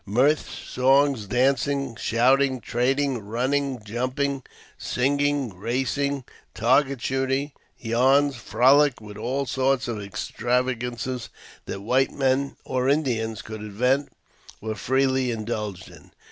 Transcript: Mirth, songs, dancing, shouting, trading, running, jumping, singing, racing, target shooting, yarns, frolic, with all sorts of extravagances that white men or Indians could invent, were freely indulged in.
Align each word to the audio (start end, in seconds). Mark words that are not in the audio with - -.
Mirth, 0.03 0.49
songs, 0.49 1.27
dancing, 1.27 1.95
shouting, 1.95 2.59
trading, 2.59 3.19
running, 3.19 3.79
jumping, 3.83 4.41
singing, 4.75 5.55
racing, 5.55 6.23
target 6.55 6.99
shooting, 6.99 7.51
yarns, 7.77 8.35
frolic, 8.35 8.99
with 8.99 9.15
all 9.15 9.45
sorts 9.45 9.87
of 9.87 10.01
extravagances 10.01 11.29
that 11.67 11.81
white 11.81 12.09
men 12.11 12.55
or 12.65 12.89
Indians 12.89 13.43
could 13.43 13.61
invent, 13.61 14.11
were 14.59 14.73
freely 14.73 15.29
indulged 15.29 15.91
in. 15.91 16.09